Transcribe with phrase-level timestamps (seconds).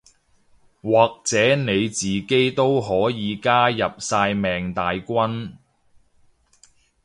[0.81, 5.57] 或者你自己都可以加入曬命大軍